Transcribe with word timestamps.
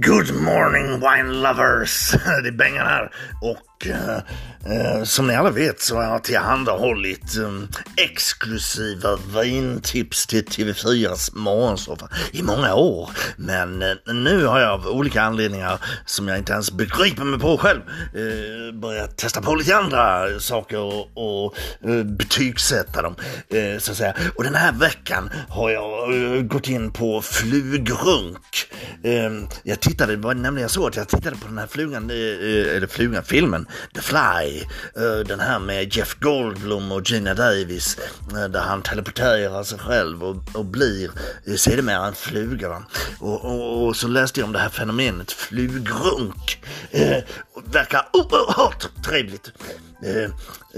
Good 0.00 0.34
morning 0.34 1.00
wine 1.00 1.42
lovers! 1.42 2.10
Det 2.42 2.48
är 2.48 2.52
Bengan 2.52 2.86
här. 2.86 3.10
Och 3.40 3.86
eh, 3.86 4.16
eh, 4.72 5.02
som 5.04 5.26
ni 5.26 5.34
alla 5.34 5.50
vet 5.50 5.80
så 5.80 5.96
har 5.96 6.02
jag 6.02 6.24
tillhandahållit 6.24 7.36
eh, 7.36 8.04
exklusiva 8.04 9.18
vintips 9.42 10.26
till 10.26 10.44
TV4s 10.44 11.30
morgonsoffa 11.36 12.08
i 12.32 12.42
många 12.42 12.74
år. 12.74 13.10
Men 13.36 13.82
eh, 13.82 14.14
nu 14.14 14.44
har 14.46 14.60
jag 14.60 14.70
av 14.70 14.86
olika 14.86 15.22
anledningar 15.22 15.78
som 16.06 16.28
jag 16.28 16.38
inte 16.38 16.52
ens 16.52 16.72
begriper 16.72 17.24
mig 17.24 17.40
på 17.40 17.58
själv 17.58 17.80
eh, 18.14 18.80
börjat 18.80 19.16
testa 19.16 19.42
på 19.42 19.54
lite 19.54 19.76
andra 19.76 20.40
saker 20.40 20.78
och, 20.78 21.10
och 21.14 21.54
eh, 21.88 22.02
betygsätta 22.04 23.02
dem. 23.02 23.14
Eh, 23.48 23.78
så 23.78 23.90
att 23.90 23.96
säga. 23.96 24.14
Och 24.34 24.44
den 24.44 24.54
här 24.54 24.72
veckan 24.72 25.30
har 25.48 25.70
jag 25.70 26.14
eh, 26.14 26.42
gått 26.42 26.68
in 26.68 26.90
på 26.90 27.22
flugrunk. 27.22 28.55
Eh, 29.06 29.30
jag 29.62 29.80
tittade, 29.80 30.16
det 30.16 30.22
var 30.22 30.34
nämligen 30.34 30.68
så 30.68 30.86
att 30.86 30.96
jag 30.96 31.08
tittade 31.08 31.36
på 31.36 31.48
den 31.48 31.58
här 31.58 31.66
flugan, 31.66 32.10
eh, 32.10 32.16
eh 32.16 32.76
eller 32.76 32.86
flugan, 32.86 33.22
filmen 33.22 33.66
The 33.94 34.00
Fly, 34.00 34.60
eh, 34.96 35.26
den 35.26 35.40
här 35.40 35.58
med 35.58 35.96
Jeff 35.96 36.14
Goldblum 36.20 36.92
och 36.92 37.10
Gina 37.10 37.34
Davis, 37.34 37.98
eh, 38.32 38.44
där 38.44 38.60
han 38.60 38.82
teleporterar 38.82 39.62
sig 39.62 39.78
själv 39.78 40.24
och, 40.24 40.36
och 40.54 40.64
blir 40.64 41.10
eh, 41.46 41.54
sedermera 41.54 42.06
en 42.06 42.14
fluga. 42.14 42.68
Va? 42.68 42.82
Och, 43.18 43.44
och, 43.44 43.86
och 43.86 43.96
så 43.96 44.08
läste 44.08 44.40
jag 44.40 44.46
om 44.46 44.52
det 44.52 44.58
här 44.58 44.68
fenomenet 44.68 45.32
flugrunk. 45.32 46.62
Eh, 46.90 47.18
verkar 47.64 48.08
oerhört 48.12 48.88
trevligt. 49.04 49.52
Eh, 50.02 50.30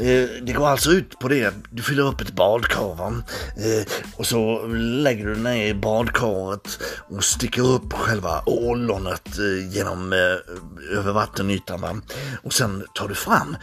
eh, 0.06 0.28
det 0.42 0.52
går 0.52 0.68
alltså 0.68 0.90
ut 0.90 1.18
på 1.18 1.28
det, 1.28 1.54
du 1.70 1.82
fyller 1.82 2.02
upp 2.02 2.20
ett 2.20 2.32
badkar 2.32 2.94
va? 2.94 3.22
Eh, 3.56 3.86
och 4.16 4.26
så 4.26 4.66
lägger 4.76 5.26
du 5.26 5.36
ner 5.36 5.66
i 5.66 5.74
badkaret 5.74 6.78
och 7.08 7.24
sticker 7.24 7.62
upp 7.62 7.92
själva 7.92 8.42
ollonet 8.46 9.38
eh, 9.38 9.76
genom 9.76 10.12
eh, 10.12 10.98
över 10.98 11.12
vattenytan 11.12 11.80
va? 11.80 12.00
Och 12.42 12.52
sen 12.52 12.84
tar 12.94 13.08
du 13.08 13.14
fram, 13.14 13.56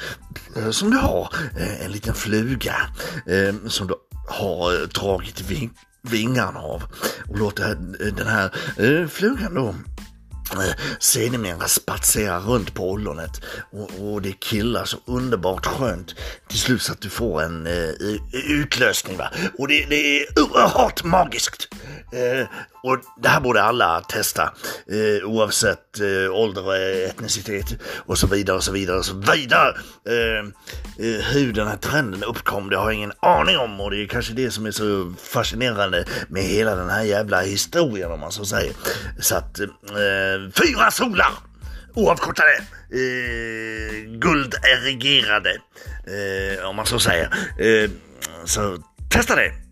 eh, 0.55 0.69
som 0.69 0.91
du 0.91 0.97
har, 0.97 1.33
eh, 1.57 1.85
en 1.85 1.91
liten 1.91 2.13
fluga 2.13 2.75
eh, 3.27 3.55
som 3.67 3.88
du 3.88 3.95
har 4.27 4.73
eh, 4.73 4.88
dragit 4.88 5.41
vingarna 6.01 6.59
av 6.59 6.83
och 7.29 7.39
låter 7.39 7.71
eh, 7.71 8.13
den 8.13 8.27
här 8.27 8.51
eh, 8.77 9.07
flugan 9.07 9.53
då 9.53 9.75
sedermera 10.99 11.67
spatserar 11.67 12.39
runt 12.39 12.73
på 12.73 12.91
ollonet 12.91 13.41
och, 13.71 13.89
och 13.99 14.21
det 14.21 14.39
killar 14.39 14.85
så 14.85 14.97
underbart 15.05 15.65
skönt 15.65 16.15
till 16.49 16.59
slut 16.59 16.81
så 16.81 16.91
att 16.91 17.01
du 17.01 17.09
får 17.09 17.43
en 17.43 17.67
eh, 17.67 17.89
utlösning 18.49 19.17
va. 19.17 19.29
Och 19.57 19.67
det, 19.67 19.85
det 19.89 20.21
är 20.21 20.39
oerhört 20.39 21.03
magiskt. 21.03 21.67
Eh, 22.13 22.47
och 22.83 22.97
det 23.21 23.29
här 23.29 23.39
borde 23.39 23.63
alla 23.63 24.01
testa 24.01 24.43
eh, 24.91 25.29
oavsett 25.29 25.99
eh, 25.99 26.33
ålder 26.33 26.65
och 26.65 26.77
etnicitet 26.77 27.65
och 28.05 28.17
så 28.17 28.27
vidare 28.27 28.57
och 28.57 28.63
så 28.63 28.71
vidare 28.71 28.97
och 28.97 29.05
så 29.05 29.13
vidare. 29.31 29.69
Eh, 30.09 30.45
Eh, 30.99 31.25
hur 31.33 31.53
den 31.53 31.67
här 31.67 31.77
trenden 31.77 32.23
uppkom 32.23 32.69
det 32.69 32.77
har 32.77 32.85
jag 32.85 32.93
ingen 32.93 33.13
aning 33.19 33.57
om 33.57 33.81
och 33.81 33.91
det 33.91 34.03
är 34.03 34.07
kanske 34.07 34.33
det 34.33 34.51
som 34.51 34.65
är 34.65 34.71
så 34.71 35.13
fascinerande 35.23 36.05
med 36.27 36.43
hela 36.43 36.75
den 36.75 36.89
här 36.89 37.03
jävla 37.03 37.41
historien 37.41 38.11
om 38.11 38.19
man 38.19 38.31
så 38.31 38.45
säger. 38.45 38.73
Så 39.19 39.35
att 39.35 39.59
eh, 39.59 39.67
fyra 40.53 40.91
solar 40.91 41.31
oavkortade, 41.95 42.57
eh, 42.89 44.19
gulderigerade, 44.19 45.57
eh, 46.07 46.66
om 46.69 46.75
man 46.75 46.85
så 46.85 46.99
säger. 46.99 47.25
Eh, 47.59 47.89
så 48.45 48.77
testa 49.09 49.35
det! 49.35 49.64